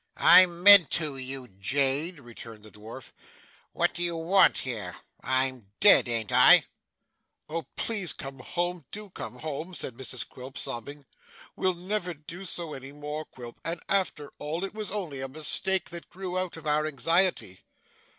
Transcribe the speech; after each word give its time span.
'I 0.17 0.47
meant 0.47 0.89
to, 0.89 1.15
you 1.15 1.47
jade,' 1.47 2.19
returned 2.21 2.63
the 2.63 2.71
dwarf. 2.71 3.11
'What 3.71 3.93
do 3.93 4.01
you 4.01 4.17
want 4.17 4.57
here? 4.57 4.95
I'm 5.21 5.67
dead, 5.79 6.07
an't 6.09 6.31
I?' 6.31 6.63
'Oh, 7.47 7.67
please 7.75 8.11
come 8.11 8.39
home, 8.39 8.83
do 8.89 9.11
come 9.11 9.37
home,' 9.37 9.75
said 9.75 9.93
Mrs 9.93 10.27
Quilp, 10.27 10.57
sobbing; 10.57 11.05
'we'll 11.55 11.75
never 11.75 12.15
do 12.15 12.45
so 12.45 12.73
any 12.73 12.91
more, 12.91 13.25
Quilp, 13.25 13.59
and 13.63 13.79
after 13.89 14.33
all 14.39 14.63
it 14.63 14.73
was 14.73 14.89
only 14.89 15.21
a 15.21 15.27
mistake 15.27 15.91
that 15.91 16.09
grew 16.09 16.35
out 16.35 16.57
of 16.57 16.65
our 16.65 16.87
anxiety. 16.87 17.61